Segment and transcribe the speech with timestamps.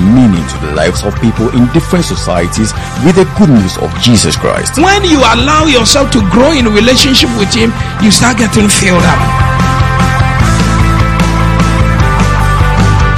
[0.00, 2.72] and meaning to the lives of people in different societies
[3.04, 4.80] with the good news of Jesus Christ.
[4.80, 9.20] When you allow yourself to grow in relationship with Him, you start getting filled up.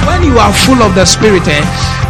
[0.07, 1.63] When you are full of the Spirit, eh,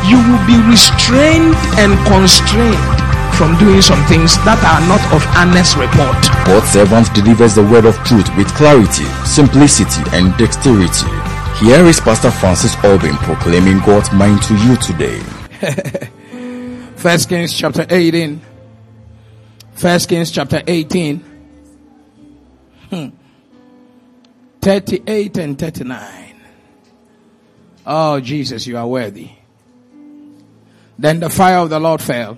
[0.10, 2.98] you will be restrained and constrained
[3.38, 6.18] from doing some things that are not of honest report.
[6.46, 11.33] God's servant delivers the word of truth with clarity, simplicity, and dexterity.
[11.60, 15.20] Here is Pastor Francis Albin proclaiming God's mind to you today.
[16.98, 18.42] First Kings chapter 18.
[19.74, 21.20] First Kings chapter 18.
[22.90, 23.08] Hmm.
[24.62, 26.42] 38 and 39.
[27.86, 29.30] Oh, Jesus, you are worthy.
[30.98, 32.38] Then the fire of the Lord fell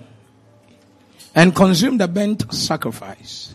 [1.34, 3.54] and consumed the burnt sacrifice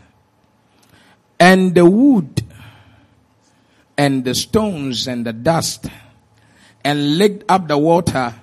[1.39, 2.43] and the wood
[4.01, 5.85] and the stones and the dust
[6.83, 8.33] and licked up the water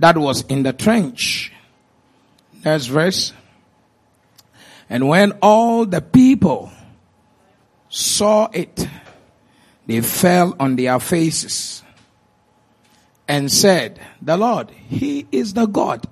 [0.00, 1.52] that was in the trench.
[2.64, 3.32] Next verse.
[4.88, 6.72] And when all the people
[7.88, 8.88] saw it,
[9.86, 11.84] they fell on their faces
[13.28, 16.04] and said, The Lord, He is the God.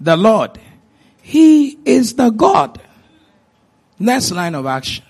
[0.00, 0.58] The Lord,
[1.22, 2.80] He is the God.
[4.00, 5.04] Next line of action.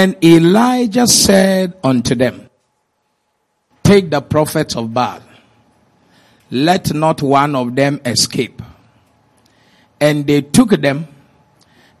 [0.00, 2.48] And Elijah said unto them,
[3.82, 5.20] Take the prophets of Baal,
[6.50, 8.62] let not one of them escape.
[10.00, 11.06] And they took them,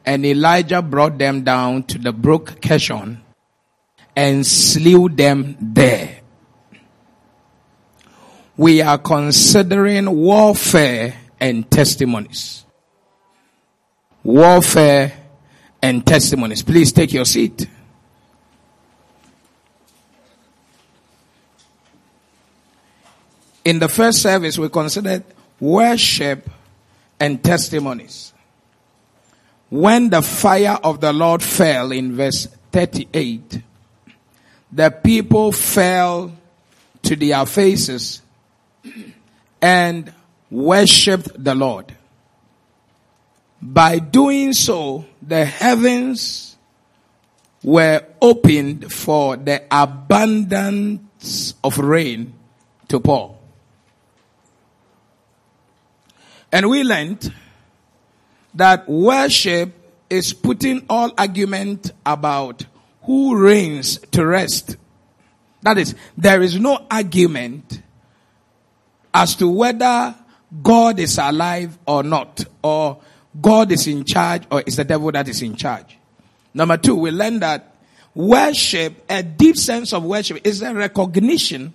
[0.06, 3.18] and Elijah brought them down to the brook Kishon
[4.16, 6.20] and slew them there.
[8.56, 12.64] We are considering warfare and testimonies.
[14.22, 15.12] Warfare
[15.82, 16.62] and testimonies.
[16.62, 17.68] Please take your seat.
[23.64, 25.24] In the first service, we considered
[25.58, 26.48] worship
[27.18, 28.32] and testimonies.
[29.68, 33.62] When the fire of the Lord fell in verse 38,
[34.72, 36.32] the people fell
[37.02, 38.22] to their faces
[39.60, 40.12] and
[40.50, 41.94] worshiped the Lord.
[43.62, 46.56] By doing so, the heavens
[47.62, 52.32] were opened for the abundance of rain
[52.88, 53.39] to pour.
[56.52, 57.32] And we learned
[58.54, 59.72] that worship
[60.08, 62.66] is putting all argument about
[63.02, 64.76] who reigns to rest.
[65.62, 67.82] That is, there is no argument
[69.14, 70.14] as to whether
[70.62, 73.00] God is alive or not, or
[73.40, 75.96] God is in charge, or is the devil that is in charge.
[76.52, 77.76] Number two, we learn that
[78.14, 81.72] worship, a deep sense of worship, is a recognition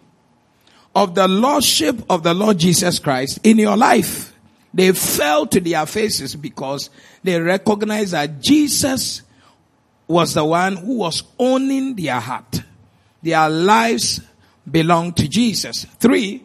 [0.94, 4.35] of the lordship of the Lord Jesus Christ in your life.
[4.76, 6.90] They fell to their faces because
[7.24, 9.22] they recognized that Jesus
[10.06, 12.62] was the one who was owning their heart.
[13.24, 14.20] Their lives
[14.70, 15.86] belong to Jesus.
[15.98, 16.44] Three,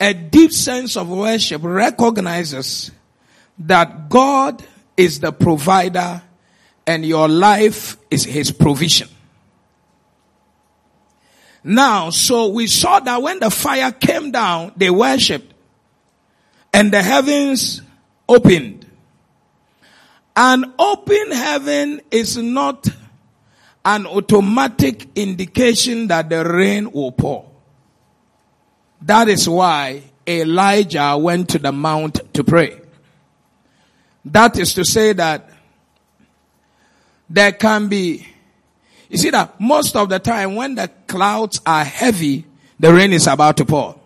[0.00, 2.90] a deep sense of worship recognizes
[3.58, 4.64] that God
[4.96, 6.22] is the provider
[6.86, 9.08] and your life is his provision.
[11.62, 15.51] Now, so we saw that when the fire came down, they worshipped
[16.72, 17.82] and the heavens
[18.28, 18.86] opened.
[20.34, 22.88] An open heaven is not
[23.84, 27.50] an automatic indication that the rain will pour.
[29.02, 32.80] That is why Elijah went to the mount to pray.
[34.24, 35.50] That is to say that
[37.28, 38.26] there can be,
[39.08, 42.44] you see that most of the time when the clouds are heavy,
[42.78, 43.98] the rain is about to pour.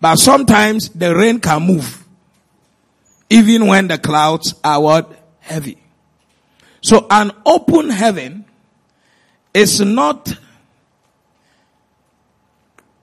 [0.00, 2.04] But sometimes the rain can move.
[3.28, 5.16] Even when the clouds are what?
[5.40, 5.76] Heavy.
[6.80, 8.44] So an open heaven
[9.52, 10.32] is not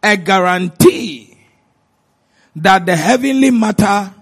[0.01, 1.37] a guarantee
[2.55, 4.13] that the heavenly matter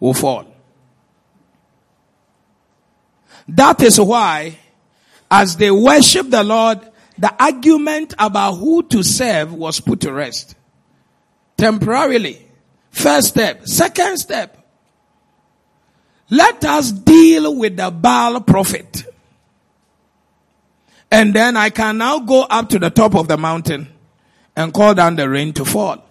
[0.00, 0.46] will fall.
[3.48, 4.58] That is why
[5.30, 6.80] as they worship the Lord,
[7.18, 10.54] the argument about who to serve was put to rest
[11.56, 12.46] temporarily.
[12.90, 13.66] First step.
[13.66, 14.56] Second step.
[16.30, 19.04] Let us deal with the Baal prophet.
[21.10, 23.88] And then I can now go up to the top of the mountain
[24.56, 26.04] and call down the rain to fall.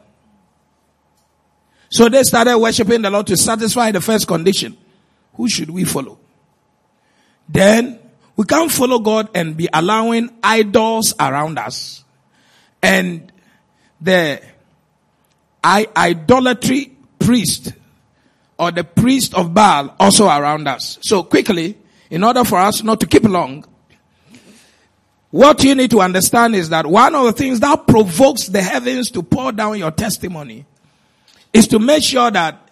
[1.89, 4.77] So they started worshiping the Lord to satisfy the first condition.
[5.33, 6.17] Who should we follow?
[7.49, 7.99] Then
[8.35, 12.03] We can't follow God and be allowing idols around us.
[12.81, 13.31] And
[14.01, 14.41] the
[15.65, 17.73] I- idolatry priest
[18.59, 20.99] or the priest of Baal also around us.
[21.01, 21.75] So quickly,
[22.11, 23.65] in order for us not to keep long,
[25.31, 29.09] what you need to understand is that one of the things that provokes the heavens
[29.11, 30.65] to pour down your testimony
[31.51, 32.69] is to make sure that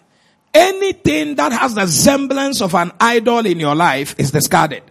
[0.54, 4.84] anything that has the semblance of an idol in your life is discarded.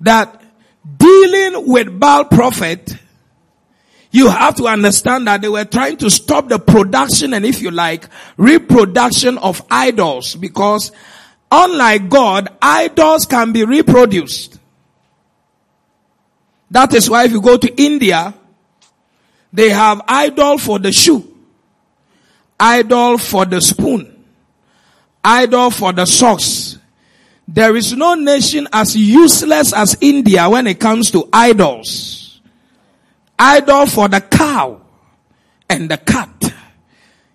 [0.00, 0.42] That
[0.98, 2.98] dealing with Baal prophet,
[4.14, 7.72] you have to understand that they were trying to stop the production and if you
[7.72, 10.92] like, reproduction of idols because
[11.50, 14.56] unlike God, idols can be reproduced.
[16.70, 18.32] That is why if you go to India,
[19.52, 21.28] they have idol for the shoe
[22.60, 24.24] idol for the spoon,
[25.24, 26.78] idol for the socks.
[27.48, 32.23] There is no nation as useless as India when it comes to idols.
[33.38, 34.80] Idol for the cow
[35.68, 36.54] and the cat.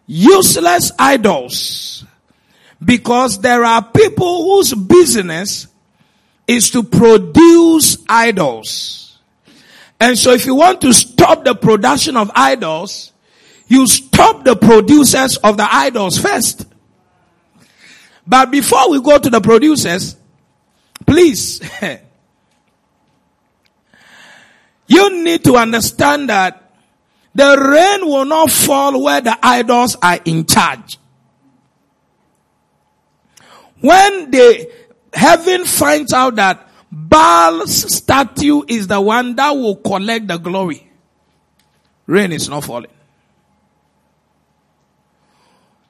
[0.07, 2.05] Useless idols.
[2.83, 5.67] Because there are people whose business
[6.47, 9.17] is to produce idols.
[9.99, 13.11] And so if you want to stop the production of idols,
[13.67, 16.65] you stop the producers of the idols first.
[18.25, 20.15] But before we go to the producers,
[21.05, 21.61] please,
[24.89, 26.73] you need to understand that
[27.35, 30.97] the rain will not fall where the idols are in charge.
[33.81, 34.69] When the
[35.13, 40.89] heaven finds out that Baal's statue is the one that will collect the glory,
[42.07, 42.91] rain is not falling.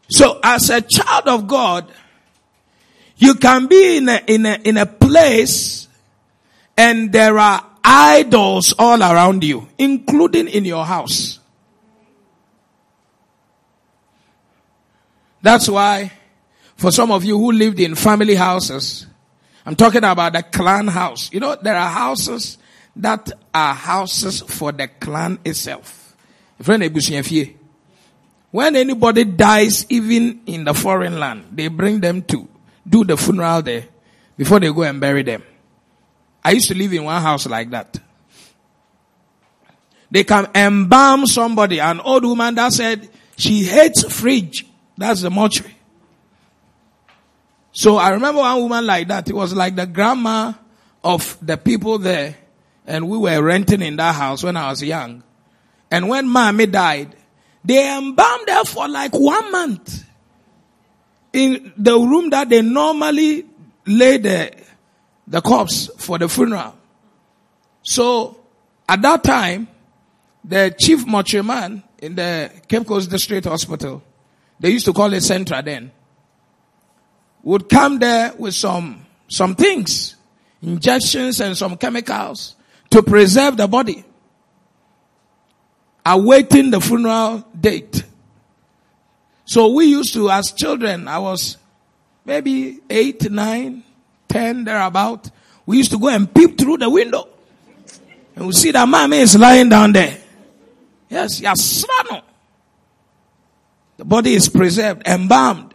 [0.09, 1.89] So as a child of God,
[3.15, 5.87] you can be in a, in a, in a place
[6.77, 11.39] and there are idols all around you, including in your house.
[15.41, 16.11] That's why
[16.75, 19.05] for some of you who lived in family houses,
[19.65, 21.31] I'm talking about the clan house.
[21.31, 22.57] You know, there are houses
[22.95, 26.15] that are houses for the clan itself.
[28.51, 32.47] When anybody dies, even in the foreign land, they bring them to
[32.87, 33.85] do the funeral there
[34.37, 35.43] before they go and bury them.
[36.43, 37.99] I used to live in one house like that.
[40.11, 44.65] They can embalm somebody, an old woman that said she hates fridge.
[44.97, 45.75] That's the mortuary.
[47.71, 49.29] So I remember one woman like that.
[49.29, 50.53] It was like the grandma
[51.03, 52.35] of the people there.
[52.85, 55.23] And we were renting in that house when I was young.
[55.91, 57.15] And when mommy died,
[57.63, 60.03] they embalmed her for like one month
[61.31, 63.45] in the room that they normally
[63.85, 64.51] lay the,
[65.29, 66.75] the corpse for the funeral.
[67.83, 68.37] So
[68.87, 69.67] at that time,
[70.43, 74.03] the chief mortuary in the Cape Coast District Hospital,
[74.59, 75.91] they used to call it Centra then,
[77.43, 80.15] would come there with some, some things,
[80.61, 82.55] injections and some chemicals
[82.89, 84.03] to preserve the body
[86.05, 88.03] awaiting the funeral date.
[89.45, 91.57] So we used to, as children, I was
[92.25, 93.83] maybe eight, nine,
[94.29, 95.29] ten, thereabout.
[95.65, 97.27] We used to go and peep through the window.
[98.35, 100.17] And we see that mommy is lying down there.
[101.09, 102.21] Yes, Yasrano.
[103.97, 105.73] The body is preserved, embalmed.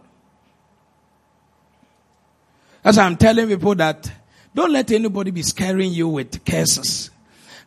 [2.82, 4.10] As I'm telling people that
[4.54, 7.10] don't let anybody be scaring you with curses.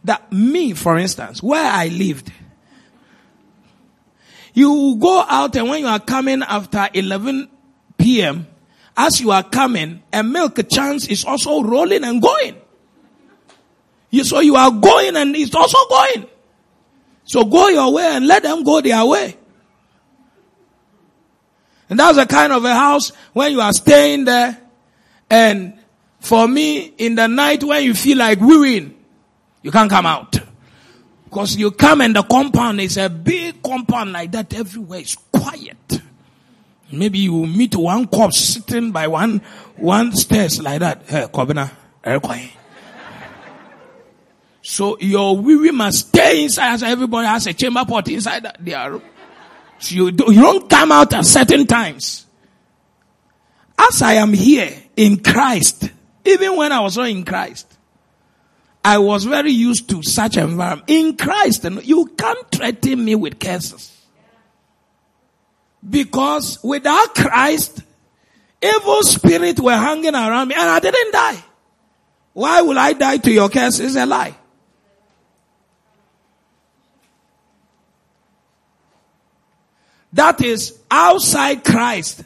[0.04, 2.32] That me, for instance, where I lived,
[4.54, 7.50] you go out and when you are coming after 11
[7.98, 8.48] p.m.,
[8.98, 12.56] as you are coming, a milk chance is also rolling and going.
[14.10, 16.28] You, so you are going and it's also going.
[17.24, 19.38] So go your way and let them go their way.
[21.90, 24.60] And that's a kind of a house when you are staying there.
[25.30, 25.78] And
[26.20, 28.98] for me, in the night when you feel like wearing,
[29.62, 30.40] you can't come out.
[31.26, 35.02] Because you come and the compound is a big compound like that everywhere.
[35.02, 35.77] It's quiet.
[36.92, 39.42] Maybe you meet one corpse sitting by one,
[39.76, 41.04] one stairs like that.
[41.08, 41.72] Hey, Kobina.
[44.62, 49.02] So your wee must stay inside as everybody has a chamber pot inside their room.
[49.80, 52.26] So you, do, you don't come out at certain times.
[53.78, 55.90] As I am here in Christ,
[56.26, 57.78] even when I was not in Christ,
[58.84, 60.90] I was very used to such environment.
[60.90, 63.97] In Christ, you can't threaten me with curses.
[65.90, 67.82] Because without Christ,
[68.62, 71.44] evil spirits were hanging around me and I didn't die.
[72.34, 73.80] Why will I die to your curse?
[73.80, 74.36] It's a lie.
[80.14, 82.24] That is outside Christ.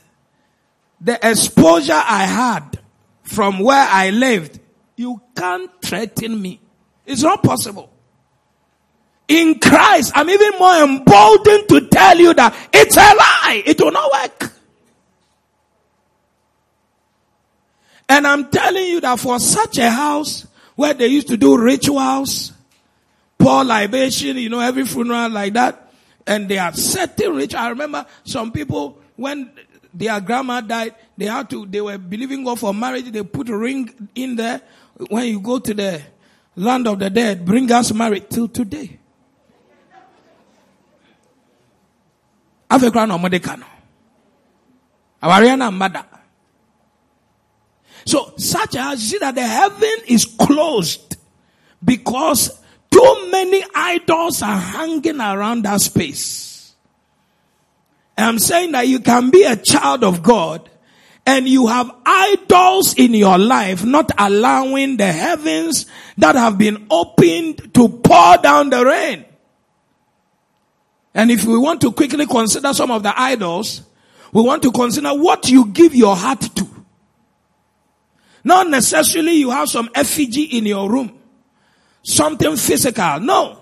[1.02, 2.80] The exposure I had
[3.24, 4.60] from where I lived,
[4.96, 6.62] you can't threaten me.
[7.06, 7.91] It's not possible.
[9.28, 13.64] In Christ, I'm even more emboldened to tell you that it's a lie.
[13.66, 14.54] It will not work.
[18.10, 22.52] And I'm telling you that for such a house where they used to do rituals,
[23.38, 25.94] pour libation, you know, every funeral like that,
[26.28, 27.56] and they are setting rich.
[27.56, 29.52] I remember some people when
[29.94, 33.58] their grandma died, they had to, they were believing God for marriage, they put a
[33.58, 34.62] ring in there.
[35.10, 36.02] When you go to the
[36.56, 39.00] land of the dead, bring us married till today.
[42.72, 43.66] African or Modecano.
[45.22, 46.06] Awariana mother.
[48.06, 51.18] So such as see that the heaven is closed
[51.84, 52.58] because
[52.90, 56.74] too many idols are hanging around that space.
[58.18, 60.70] I'm saying that you can be a child of God
[61.26, 65.86] and you have idols in your life not allowing the heavens
[66.18, 69.26] that have been opened to pour down the rain.
[71.14, 73.82] And if we want to quickly consider some of the idols,
[74.32, 76.68] we want to consider what you give your heart to.
[78.44, 81.18] Not necessarily you have some effigy in your room.
[82.04, 83.20] Something physical.
[83.20, 83.60] No.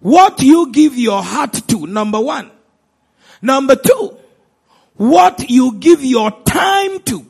[0.00, 2.50] What you give your heart to, number one.
[3.42, 4.16] Number two,
[4.94, 7.26] what you give your time to.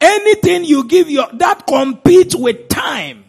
[0.00, 3.24] Anything you give your, that competes with time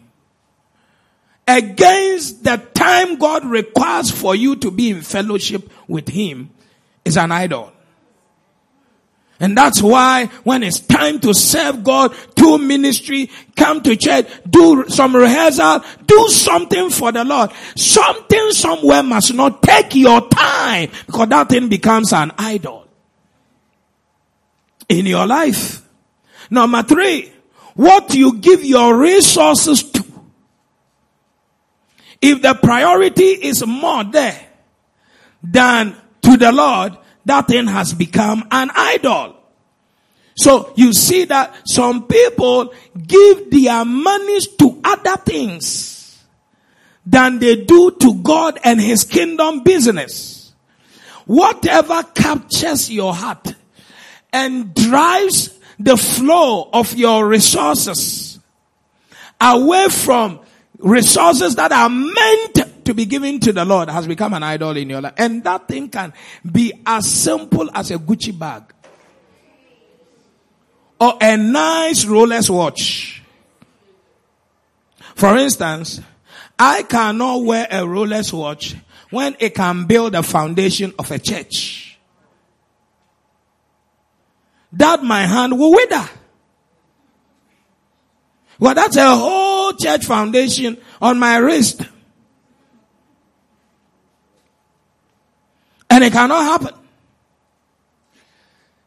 [1.46, 6.50] against the time God requires for you to be in fellowship with Him
[7.04, 7.72] is an idol.
[9.40, 14.84] And that's why when it's time to serve God, do ministry, come to church, do
[14.88, 17.50] some rehearsal, do something for the Lord.
[17.74, 22.86] Something somewhere must not take your time because that thing becomes an idol
[24.88, 25.82] in your life.
[26.48, 27.32] Number three,
[27.74, 29.93] what you give your resources.
[32.26, 34.40] If the priority is more there
[35.42, 39.36] than to the Lord, that thing has become an idol.
[40.34, 42.72] So you see that some people
[43.06, 46.24] give their monies to other things
[47.04, 50.54] than they do to God and His kingdom business.
[51.26, 53.54] Whatever captures your heart
[54.32, 58.38] and drives the flow of your resources
[59.38, 60.40] away from
[60.78, 64.90] resources that are meant to be given to the Lord has become an idol in
[64.90, 65.14] your life.
[65.16, 66.12] And that thing can
[66.50, 68.62] be as simple as a Gucci bag.
[71.00, 73.22] Or a nice Rolex watch.
[75.14, 76.00] For instance,
[76.58, 78.76] I cannot wear a Rolex watch
[79.10, 81.98] when it can build the foundation of a church.
[84.72, 86.08] That my hand will wither.
[88.58, 91.82] Well, that's a whole church foundation on my wrist.
[95.90, 96.80] And it cannot happen.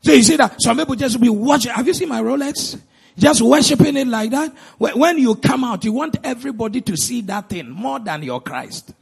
[0.01, 1.71] So you see that some people just be watching.
[1.71, 2.79] Have you seen my Rolex?
[3.17, 4.53] Just worshiping it like that.
[4.77, 8.93] When you come out, you want everybody to see that thing more than your Christ.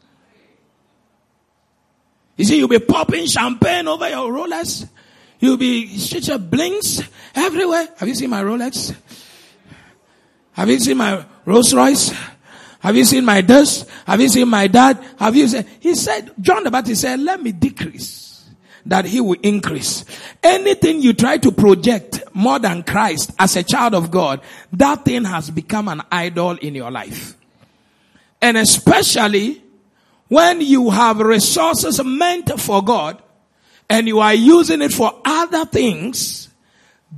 [2.38, 4.88] You see, you'll be popping champagne over your Rolex.
[5.39, 7.01] You'll be such a blinks
[7.36, 7.89] everywhere.
[7.98, 8.95] Have you seen my Rolex?
[10.56, 12.14] Have you seen my Rolls Royce?
[12.80, 13.90] Have you seen my dust?
[14.08, 15.04] Have you seen my dad?
[15.20, 15.66] Have you seen?
[15.80, 18.46] He said, John the Baptist said, let me decrease
[18.86, 20.06] that he will increase.
[20.42, 24.42] Anything you try to project more than Christ as a child of God,
[24.74, 27.36] that thing has become an idol in your life.
[28.42, 29.64] And especially
[30.28, 33.22] when you have resources meant for God
[33.90, 36.50] and you are using it for other things,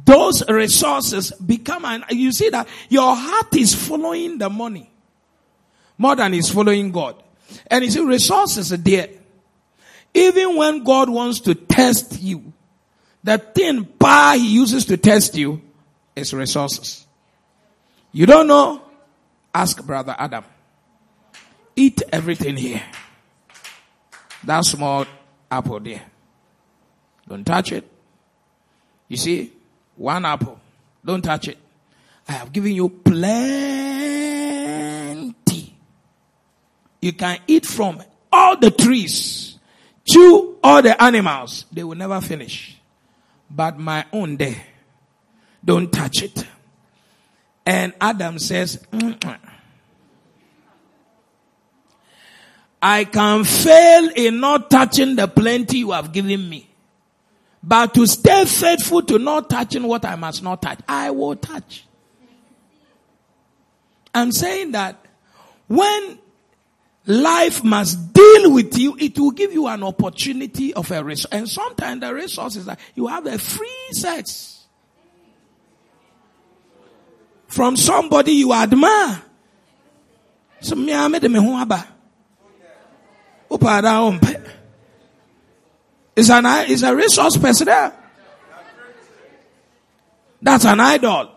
[0.05, 4.89] those resources become an, you see that your heart is following the money
[5.97, 7.21] more than he's following God.
[7.67, 9.09] And you see, resources are there.
[10.13, 12.53] Even when God wants to test you,
[13.23, 15.61] the thing power he uses to test you
[16.15, 17.05] is resources.
[18.11, 18.81] You don't know?
[19.53, 20.43] Ask brother Adam.
[21.75, 22.81] Eat everything here.
[24.43, 25.05] That small
[25.49, 26.03] apple there.
[27.27, 27.89] Don't touch it.
[29.07, 29.53] You see,
[29.97, 30.59] one apple.
[31.03, 31.57] Don't touch it.
[32.27, 34.47] I have given you plenty
[37.01, 38.01] you can eat from
[38.31, 39.57] all the trees,
[40.05, 41.65] chew all the animals.
[41.71, 42.77] They will never finish.
[43.49, 44.61] But my own day,
[45.63, 46.45] don't touch it.
[47.65, 49.39] And Adam says, Mm-mm.
[52.81, 56.69] I can fail in not touching the plenty you have given me.
[57.63, 61.85] But to stay faithful to not touching what I must not touch, I will touch.
[64.13, 65.03] I'm saying that
[65.67, 66.19] when
[67.05, 71.31] life must deal with you, it will give you an opportunity of a resource.
[71.31, 74.65] And sometimes the resource is that you have a free sex
[77.47, 79.21] from somebody you admire.
[80.61, 81.39] So me ame de me.
[86.17, 87.93] Is an is a resource person there.
[90.41, 91.31] That's an idol.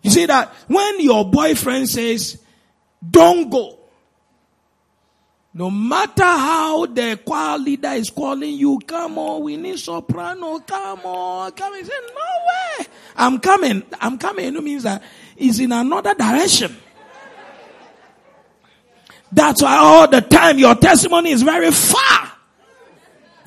[0.00, 2.40] You see that when your boyfriend says,
[3.10, 3.80] don't go,
[5.54, 11.00] no matter how the choir leader is calling you, come on, we need soprano, come
[11.00, 12.86] on, come and say, no way.
[13.16, 13.82] I'm coming.
[14.00, 14.54] I'm coming.
[14.54, 15.02] It means that
[15.36, 16.76] he's in another direction.
[19.32, 22.11] That's why all the time your testimony is very far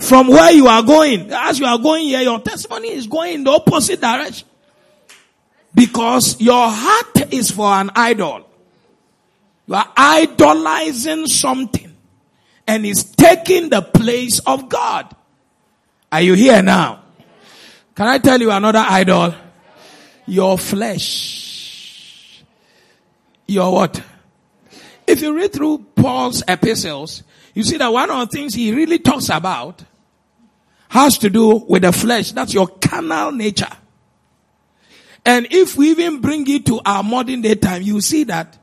[0.05, 1.31] from where you are going.
[1.31, 4.47] As you are going here, your testimony is going in the opposite direction.
[5.73, 8.49] Because your heart is for an idol.
[9.67, 11.95] You are idolizing something
[12.67, 15.13] and is taking the place of God.
[16.11, 17.03] Are you here now?
[17.95, 19.33] Can I tell you another idol?
[20.27, 22.43] Your flesh.
[23.47, 24.01] Your what?
[25.07, 28.99] If you read through Paul's epistles, you see that one of the things he really
[28.99, 29.83] talks about
[30.89, 32.31] has to do with the flesh.
[32.31, 33.71] That's your carnal nature.
[35.25, 38.57] And if we even bring it to our modern day time, you see that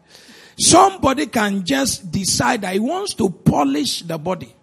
[0.56, 4.54] somebody can just decide that he wants to polish the body.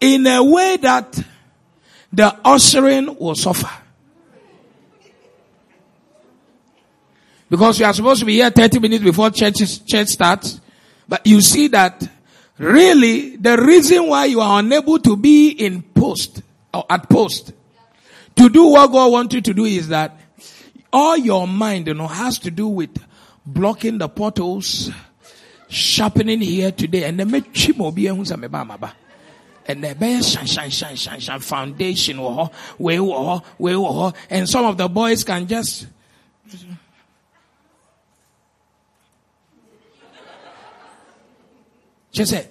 [0.00, 1.24] In a way that
[2.12, 3.70] the ushering will suffer.
[7.50, 10.60] Because we are supposed to be here 30 minutes before church, church starts.
[11.08, 12.08] But you see that
[12.58, 16.42] really the reason why you are unable to be in post
[16.74, 17.52] or at post
[18.36, 20.18] to do what God wants you to do is that
[20.92, 22.96] all your mind, you know, has to do with
[23.44, 24.90] blocking the portals,
[25.68, 27.92] sharpening here today, and then make chimo
[29.68, 32.18] and the best shine, shine, shine, shine, shine foundation,
[32.78, 35.86] way, way, or and some of the boys can just
[42.10, 42.48] She said,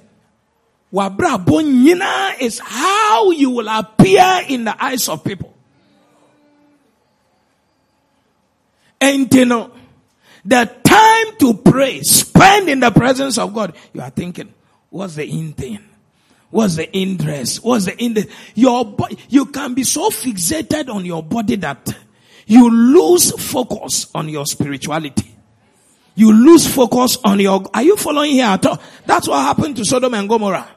[0.93, 5.53] Wabrabo nyina is how you will appear in the eyes of people.
[8.99, 9.71] And you know,
[10.45, 14.53] the time to pray, spend in the presence of God, you are thinking,
[14.89, 15.83] what's the in thing?
[16.49, 17.63] What's the interest?
[17.63, 21.93] What's the in the, your body, you can be so fixated on your body that
[22.45, 25.36] you lose focus on your spirituality
[26.17, 28.81] you lose focus on your, are you following here at all?
[29.05, 30.67] That's what happened to Sodom and Gomorrah.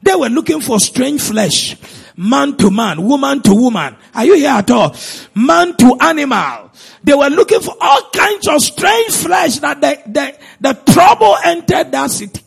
[0.00, 1.76] They were looking for strange flesh.
[2.16, 3.96] Man to man, woman to woman.
[4.14, 4.94] Are you here at all?
[5.34, 6.70] Man to animal.
[7.02, 11.90] They were looking for all kinds of strange flesh that the, the, the trouble entered
[11.90, 12.40] that city.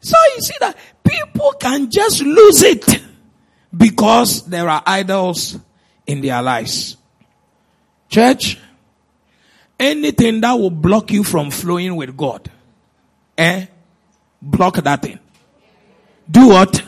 [0.00, 3.00] So you see that people can just lose it
[3.76, 5.56] because there are idols
[6.04, 6.96] in their lives.
[8.08, 8.58] Church,
[9.78, 12.50] Anything that will block you from flowing with God,
[13.36, 13.66] eh?
[14.40, 15.18] Block that thing.
[16.30, 16.82] Do what?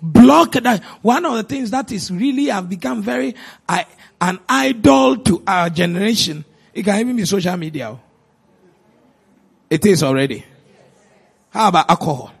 [0.00, 0.82] Block that.
[1.02, 3.34] One of the things that is really have become very
[3.68, 3.84] uh,
[4.20, 6.44] an idol to our generation.
[6.72, 7.98] It can even be social media.
[9.68, 10.44] It is already.
[11.50, 12.32] How about alcohol?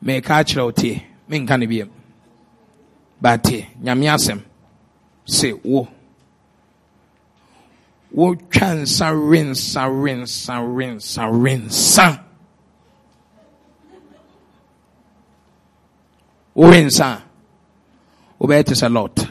[0.00, 0.44] Make a
[1.28, 1.88] menka ne biam
[3.20, 4.40] bate nyame asɛm.
[5.24, 5.88] Se wo.
[8.14, 12.24] Wotwa nsa rensa rensa rensa rensa
[16.56, 17.22] worensa a
[18.40, 19.28] wobɛyɛ te sɛ lot.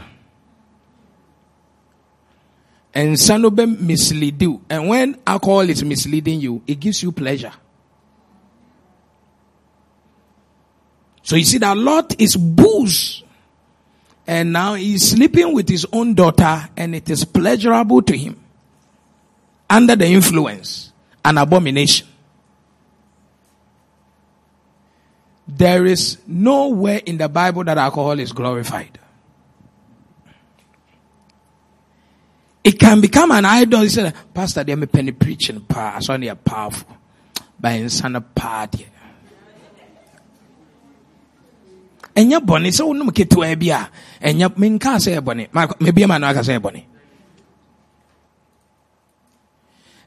[2.95, 4.61] Nsa no bɛ mislead you.
[4.69, 7.53] And when alcohol is misleading you it gives you pleasure
[11.27, 13.21] So you see that Lot is booze.
[14.25, 18.41] And now he's sleeping with his own daughter and it is pleasurable to him.
[19.69, 20.93] Under the influence,
[21.25, 22.07] an abomination.
[25.49, 28.97] There is nowhere in the Bible that alcohol is glorified.
[32.63, 33.81] It can become an idol.
[33.81, 36.95] He said, Pastor, they are penny preaching, pa, so they are powerful.
[37.61, 38.85] bɛnsa no paa deɛ
[42.17, 43.89] ɛnyɛ bɔne sɛ wonom ketewa bi a
[44.21, 45.49] ɛnyɛ menkaa sɛ yɛ bɔne
[45.79, 46.83] mebiama no aka sɛ yɛ bɔne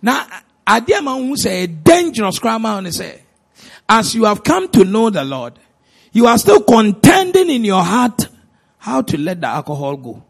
[0.03, 0.25] na
[0.67, 3.19] adeɛ ma wohu sɛ yɛ dangerous koraa ma wo ne sɛ
[3.89, 5.55] as you have come to know the lord
[6.13, 8.29] you are still contending in your heart
[8.81, 10.23] how to let the alcohol go.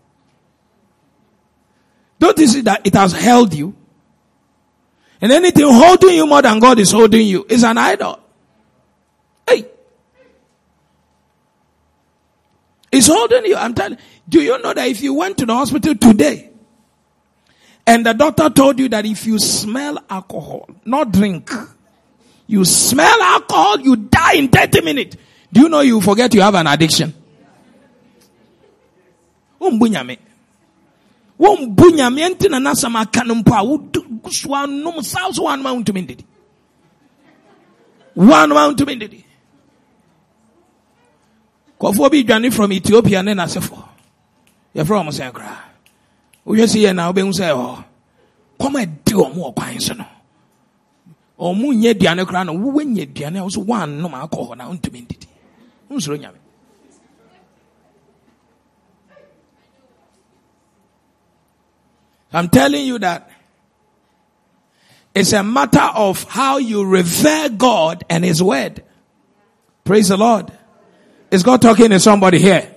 [2.19, 3.75] Don't you see that it has held you?
[5.21, 8.19] And anything holding you more than God is holding you is an idol.
[9.49, 9.67] Hey.
[12.93, 13.57] It's holding you.
[13.57, 14.05] I'm telling you.
[14.29, 16.51] Do you know that if you went to the hospital today
[17.87, 21.51] and the doctor told you that if you smell alcohol, not drink,
[22.47, 25.17] you smell alcohol, you die in 30 minutes.
[25.53, 27.15] Do you know you forget you have an addiction?
[41.81, 43.83] Kɔfoɔ bi dwane from ethiopia ne nasefo
[44.75, 45.71] yɛfrɛ ɔmo sɛ koraa.
[46.69, 47.85] Si yɛ na wobɛhu sɛ hɔ.
[48.59, 50.05] Kɔm adi ɔmo wɔ so no.
[51.39, 55.27] Ɔmo nyɛ aduane koraa no wowanya aduane a wo so woannom akɔ hɔ na ndidi.
[55.91, 56.35] Nyame.
[62.33, 63.29] I'm telling you that
[65.15, 68.85] it's a matter of how you revere God and His Word.
[69.85, 70.53] Praise the Lord.
[71.31, 72.75] Is God talking to somebody here?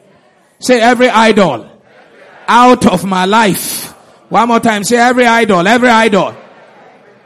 [0.60, 1.70] Say every idol
[2.48, 3.92] out of my life.
[4.30, 4.84] One more time.
[4.84, 6.36] Say every idol, every idol.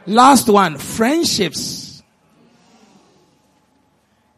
[0.06, 2.02] Last one, friendships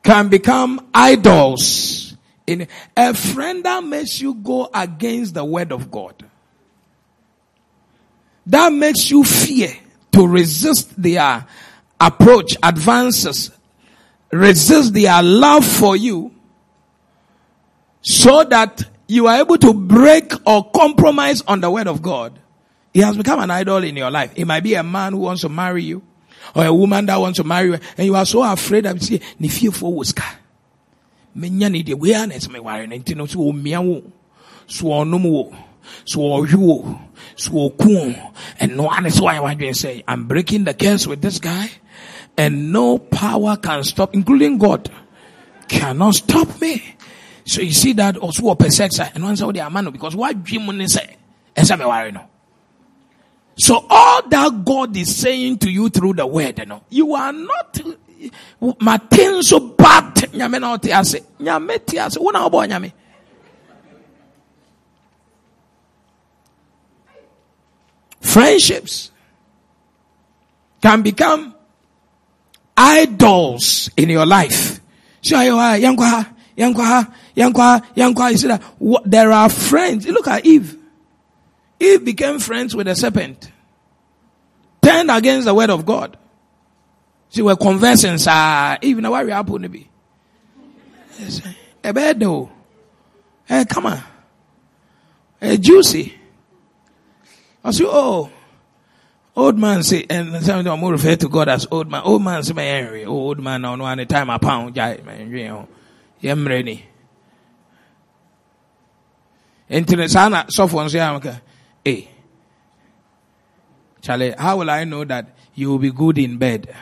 [0.02, 2.16] can become idols.
[2.46, 6.24] In a friend that makes you go against the word of God
[8.50, 9.72] that makes you fear
[10.12, 11.46] to resist their
[12.00, 13.50] approach, advances,
[14.32, 16.32] resist their love for you,
[18.02, 22.38] so that you are able to break or compromise on the word of God.
[22.94, 24.32] It has become an idol in your life.
[24.36, 26.02] It might be a man who wants to marry you,
[26.54, 29.20] or a woman that wants to marry you, and you are so afraid of say,
[29.38, 30.24] "Ni fear for wuska."
[31.36, 34.02] Menya ni de wea me worry na ntino so o mia wo,
[34.66, 35.54] so onum wo,
[36.04, 36.44] so
[37.36, 37.74] so
[38.58, 41.70] and no one is why I say I'm breaking the curse with this guy
[42.36, 44.90] and no power can stop including God
[45.68, 46.82] cannot stop me
[47.50, 50.42] so you see that also a sex and one say oh, the man because what
[50.44, 51.16] dream say
[51.56, 52.28] no.
[53.58, 57.32] So all that God is saying to you through the word you know you are
[57.32, 57.80] not
[58.80, 61.20] matin so bad nyame na ɔte ase.
[61.40, 62.18] Nyame te ase.
[62.18, 62.92] Wo na ɔbɔ nyame.
[68.20, 69.10] Friendships
[70.80, 71.54] can become
[72.76, 74.80] idols in your life.
[75.22, 78.30] So yankwa, yankwa, yankwa, yankwa.
[78.30, 78.62] You see that
[79.04, 80.06] there are friends.
[80.06, 80.76] Look at Eve.
[81.78, 83.50] Eve became friends with the serpent.
[84.82, 86.16] Turned against the word of God.
[87.30, 88.78] She were conversing, sir.
[88.82, 89.88] Eve, now why we happen to be?
[91.84, 92.50] A bed though.
[93.46, 94.02] Hey, come on.
[95.40, 96.14] Hey, juicy.
[97.64, 98.30] I say, oh,
[99.36, 102.02] old man say, and some of them refer to God as old man.
[102.04, 105.30] Old man say, my oh, old man, no, no, any time I pound, jai, man,
[105.30, 105.68] you know,
[106.20, 106.86] yam ready.
[109.70, 111.20] Sana, soft one say, I'm
[111.84, 112.08] hey,
[114.00, 116.74] Charlie, how will I know that you will be good in bed?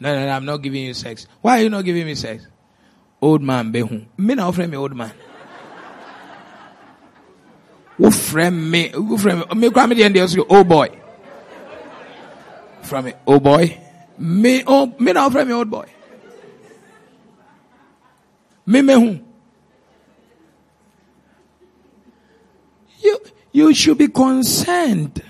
[0.00, 1.26] No, no, no, I'm not giving you sex.
[1.42, 2.46] Why are you not giving me sex?
[3.20, 4.06] Old man, behu.
[4.16, 5.12] Me not offering me old man
[7.98, 10.88] wofrɛ me wofrɛ me me kura me deɛ deɛ so oh boy
[12.82, 13.76] from me oh boy
[14.18, 15.84] me oh me na wofrɛ me old boy
[18.66, 19.22] me me
[23.02, 23.20] you
[23.52, 25.22] you should be concerned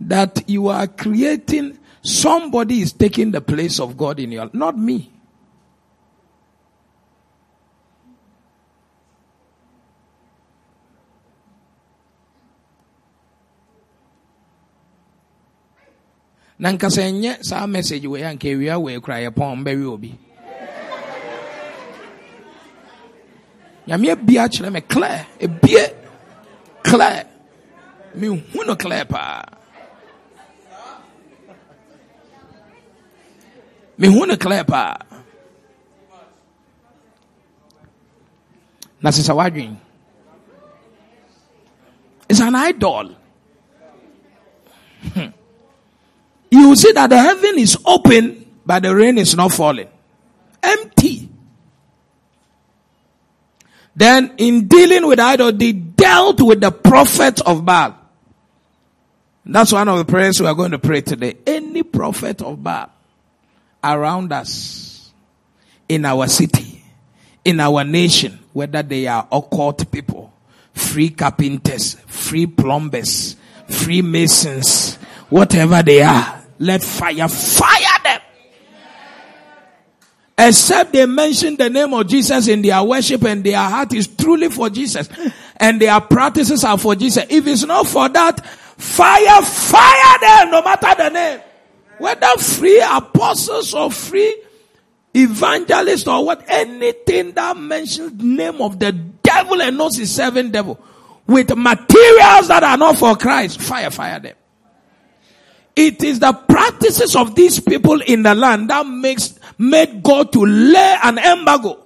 [0.00, 5.10] that you are creating somebody is taking the place of God in your not me.
[16.56, 20.18] Na nyɛ saa message wei anka awia wei kora yɛpɔn bɛwe obi.
[23.86, 26.03] Nyame abia kyerɛ me clear ebie
[26.88, 27.24] clear
[28.20, 29.42] mehu no clear paa
[34.00, 34.94] mehu no clear paa
[39.02, 39.72] na sesa wadwen
[42.28, 43.14] it's an idol.
[45.12, 45.26] Hmm.
[46.50, 49.88] You will see that the heaven is open, but the rain is not falling.
[50.62, 51.23] Empty.
[53.96, 57.96] Then in dealing with idol, they dealt with the prophet of Baal.
[59.46, 61.36] That's one of the prayers we are going to pray today.
[61.46, 62.90] Any prophet of Baal
[63.82, 64.94] around us,
[65.88, 66.82] in our city,
[67.44, 70.32] in our nation, whether they are occult people,
[70.72, 73.36] free carpenters, free plumbers,
[73.68, 74.96] free masons,
[75.28, 77.93] whatever they are, let fire fire.
[80.36, 84.48] Except they mention the name of Jesus in their worship and their heart is truly
[84.48, 85.08] for Jesus
[85.56, 87.24] and their practices are for Jesus.
[87.30, 91.40] If it's not for that, fire, fire them no matter the name.
[91.98, 94.42] Whether free apostles or free
[95.14, 100.78] evangelists or what, anything that mentions name of the devil and knows his seven devil
[101.26, 104.34] with materials that are not for Christ, fire, fire them.
[105.76, 110.44] It is the practices of these people in the land that makes, made God to
[110.44, 111.84] lay an embargo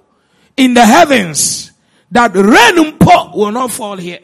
[0.55, 1.71] in the heavens
[2.11, 4.19] that rain and pour will not fall here.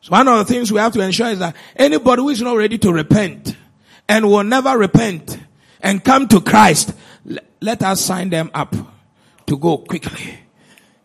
[0.00, 2.56] So one of the things we have to ensure is that anybody who is not
[2.56, 3.56] ready to repent
[4.08, 5.38] and will never repent
[5.80, 6.94] and come to Christ,
[7.60, 8.74] let us sign them up
[9.46, 10.38] to go quickly.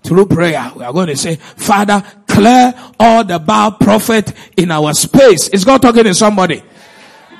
[0.03, 2.03] Through prayer, we are going to say, Father,
[2.39, 5.49] clear all the Baal prophet in our space.
[5.49, 6.63] Is God talking to somebody?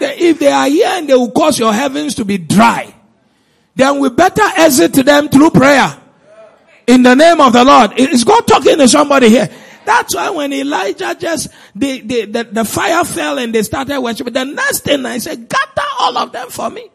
[0.01, 2.93] If they are here and they will cause your heavens to be dry,
[3.75, 5.97] then we better exit them through prayer.
[6.87, 7.97] In the name of the Lord.
[7.97, 9.49] Is God talking to somebody here?
[9.85, 14.33] That's why when Elijah just, the, the, the, the fire fell and they started worshiping,
[14.33, 16.89] the next thing I said, gather all of them for me.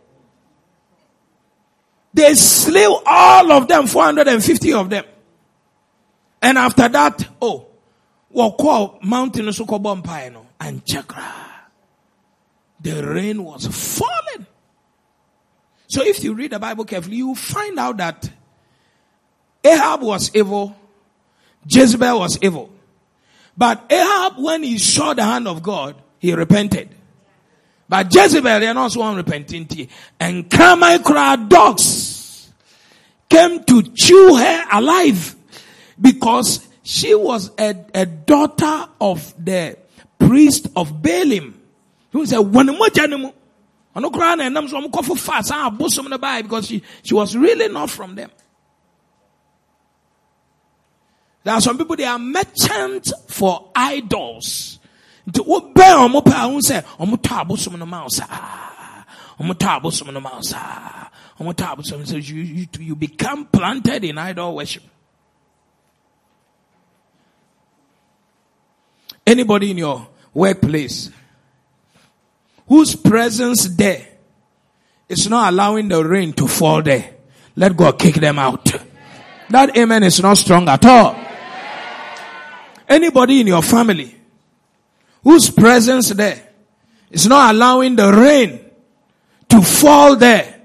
[2.13, 5.05] They slew all of them, 450 of them.
[6.43, 7.74] And after that, oh,
[8.35, 11.33] what mountain no and chakra.
[12.81, 14.47] The rain was falling.
[15.87, 18.29] So if you read the Bible carefully, you find out that
[19.63, 20.77] Ahab was evil,
[21.67, 22.71] Jezebel was evil.
[23.57, 26.89] But Ahab, when he saw the hand of God, he repented.
[27.89, 29.89] But Jezebel, they are not one repenting.
[30.19, 32.51] And Carmine crowd dogs
[33.29, 35.37] came to chew her alive
[36.01, 39.77] because she was a, a daughter of the
[40.19, 41.55] priest of Baalim.
[42.13, 42.69] Who said, "When
[43.97, 47.15] ɔno koraa na ɛnam so ɔmo kɔfo fa saa abosom no bae because she, she
[47.15, 48.31] was really not from them.
[51.45, 54.79] There are some people they are merchants for idols.
[55.29, 59.05] nti wobɛn ɔmo pɛ ahu sɛ ɔmo tɔ abosom no ma wo saa
[59.39, 63.47] ɔmo tɔ abosom no ma wo saa ɔmo tɔ abosom so you, you, you become
[63.47, 64.83] planted in idol worship
[69.27, 71.11] anybody in your workplace
[72.69, 74.07] whose presence there
[75.09, 77.15] is not allowing the rain to fall there
[77.57, 78.65] let God kick them out
[79.51, 81.25] that amen is not strong at all
[82.89, 84.15] Anybody in your family
[85.23, 86.49] whose presence there
[87.11, 88.61] is not allowing the rain
[89.49, 90.61] to fall there.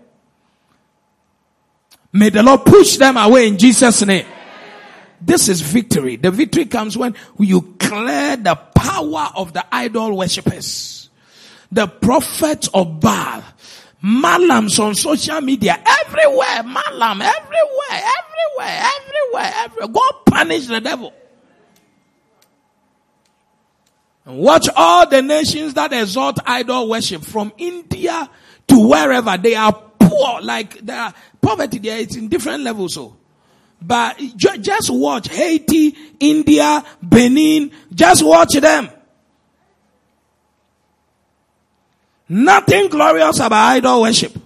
[2.11, 4.25] May the Lord push them away in Jesus' name.
[5.21, 6.15] This is victory.
[6.15, 11.09] The victory comes when you clear the power of the idol worshippers.
[11.71, 13.43] The prophets of Baal.
[14.03, 15.77] Malams on social media.
[16.05, 16.63] Everywhere.
[16.63, 17.21] Malam.
[17.21, 17.31] Everywhere.
[17.91, 18.81] Everywhere.
[18.97, 19.53] Everywhere.
[19.63, 19.87] Everywhere.
[19.87, 21.13] Go punish the devil.
[24.25, 28.29] Watch all the nations that exalt idol worship from India
[28.67, 32.93] to wherever they are poor, like the poverty there, it's in different levels.
[32.93, 33.17] So,
[33.81, 38.89] but just watch Haiti, India, Benin, just watch them.
[42.27, 44.37] Nothing glorious about idol worship.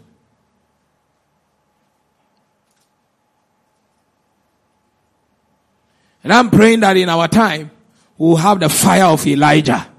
[6.23, 7.69] And I'm praying that in our time,
[8.17, 9.89] we will have the fire of Elijah.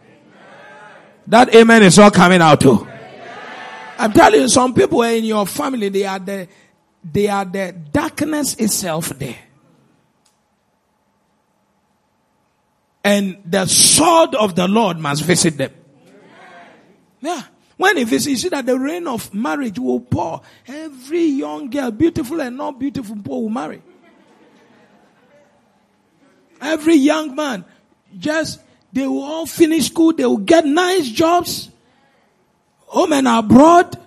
[1.26, 2.88] That amen is all coming out too.
[3.98, 6.48] I'm telling you, some people in your family, they are the,
[7.04, 9.36] they are the darkness itself there.
[13.04, 15.72] And the sword of the Lord must visit them.
[17.20, 17.42] Yeah.
[17.76, 20.40] When he visits, you see that the rain of marriage will pour.
[20.66, 23.82] Every young girl, beautiful and not beautiful, poor will marry.
[26.60, 27.64] Every young man,
[28.18, 28.60] just,
[28.92, 31.68] they will all finish school, they will get nice jobs,
[32.78, 33.98] home and abroad,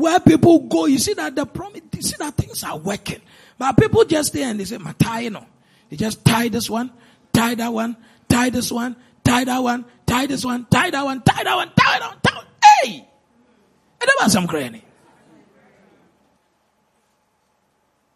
[0.00, 3.20] where people go, you see that the promise, you see that things are working.
[3.58, 5.46] But people just stay and they say, Matai, you know.
[5.90, 6.90] They just tie this one,
[7.32, 7.96] tie that one,
[8.28, 11.70] tie this one, tie that one, tie this one, tie that one, tie that one,
[11.76, 12.46] tie that one, tie that one.
[12.82, 13.06] Hey!
[14.00, 14.80] And there was some crying.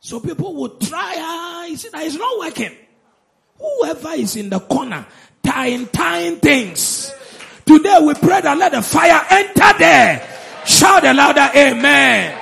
[0.01, 2.77] So people would try, ah, you see that it's not working.
[3.59, 5.07] Whoever is in the corner,
[5.43, 7.13] tying, tying things.
[7.65, 10.34] Today we pray that let the fire enter there.
[10.67, 12.41] Shout a louder amen.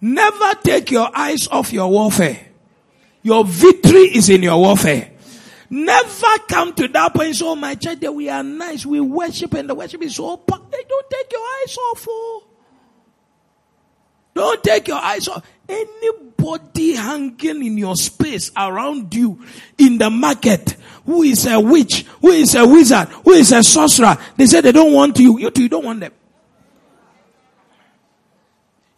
[0.00, 2.46] Never take your eyes off your warfare.
[3.22, 5.10] Your victory is in your warfare.
[5.70, 7.36] Never come to that point.
[7.36, 8.86] So oh, my church, that we are nice.
[8.86, 10.70] We worship and the worship is so packed.
[10.70, 12.06] Don't take your eyes off.
[12.08, 12.44] Oh.
[14.34, 15.44] Don't take your eyes off.
[15.68, 19.44] Anybody hanging in your space around you
[19.76, 24.16] in the market who is a witch, who is a wizard, who is a sorcerer,
[24.36, 25.38] they say they don't want you.
[25.38, 26.12] You too, you don't want them.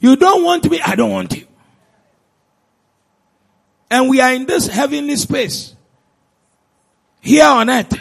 [0.01, 1.47] You don't want me, I don't want you.
[3.91, 5.75] And we are in this heavenly space.
[7.21, 8.01] Here on earth.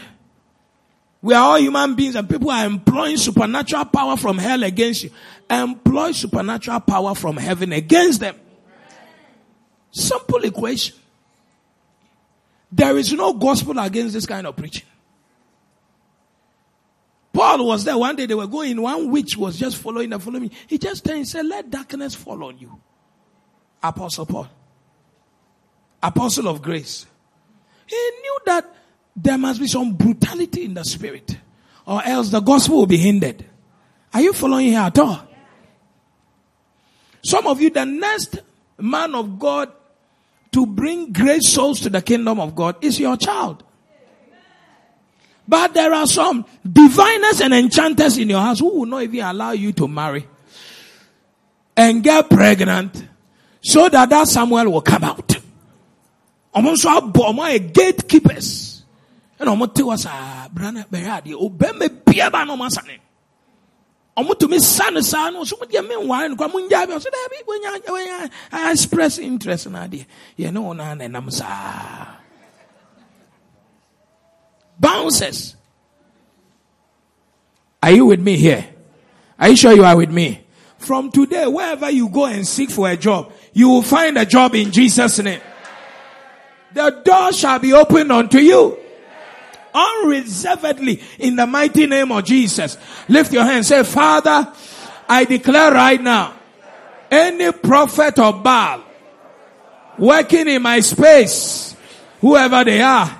[1.21, 5.11] We are all human beings and people are employing supernatural power from hell against you.
[5.49, 8.35] Employ supernatural power from heaven against them.
[9.91, 10.95] Simple equation.
[12.71, 14.85] There is no gospel against this kind of preaching.
[17.39, 20.51] Paul was there one day, they were going, one witch was just following and following.
[20.67, 22.77] He just turned and said, let darkness fall on you.
[23.81, 24.49] Apostle Paul.
[26.03, 27.05] Apostle of grace.
[27.85, 28.75] He knew that
[29.15, 31.37] there must be some brutality in the spirit
[31.87, 33.45] or else the gospel will be hindered.
[34.13, 35.25] Are you following here at all?
[37.23, 38.39] Some of you, the next
[38.77, 39.71] man of God
[40.51, 43.63] to bring great souls to the kingdom of God is your child.
[45.49, 49.49] But there are some diviners and enchanters in your house who will not even allow
[49.51, 50.27] you to marry
[51.75, 53.03] and get pregnant
[53.59, 55.27] so that that Samuel will come out.
[56.55, 58.83] ɔmo nso abɔ ɔmo ayɛ gatekeepers.
[59.39, 62.99] Ɛna ɔmo te hɔ saa brana bɛyɛ adeɛ obɛma bia ba na ɔmo asane
[64.17, 66.93] ɔmo tumi sa no saa no so mo deɛ menware no kora mo ngyaa bi
[66.93, 70.05] ɔso daabi wonya wonya express interest na adeɛ
[70.37, 72.18] yɛne naa na ɛnam saa
[74.79, 75.55] bounces
[77.81, 78.65] are you with me here
[79.37, 80.41] are you sure you are with me
[80.77, 84.55] from today wherever you go and seek for a job you will find a job
[84.55, 85.41] in jesus name
[86.73, 88.77] the door shall be opened unto you.
[89.73, 92.77] Unreservedly in the mighty name of Jesus.
[93.07, 93.65] Lift your hand.
[93.65, 94.51] Say, Father,
[95.07, 96.33] I declare right now,
[97.09, 98.83] any prophet of Baal
[99.97, 101.75] working in my space,
[102.21, 103.18] whoever they are,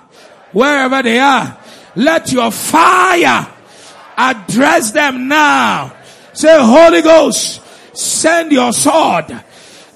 [0.52, 1.58] wherever they are,
[1.96, 3.48] let your fire
[4.18, 5.96] address them now.
[6.34, 7.62] Say, Holy Ghost,
[7.98, 9.44] send your sword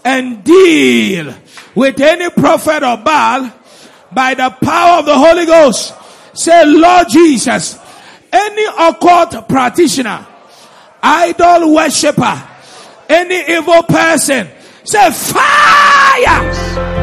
[0.03, 1.33] and deal
[1.75, 3.51] with any prophet or Baal
[4.11, 5.93] by the power of the Holy Ghost.
[6.33, 7.77] Say, Lord Jesus,
[8.31, 10.25] any occult practitioner,
[11.01, 12.43] idol worshipper,
[13.09, 14.47] any evil person,
[14.83, 17.02] say fire!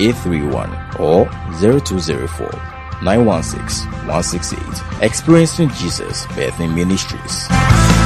[0.00, 1.26] 831 or
[1.60, 2.50] 0204
[3.02, 5.02] 916 168.
[5.02, 7.99] Experiencing Jesus Birthing Ministries.